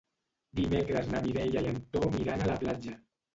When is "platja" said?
2.65-2.97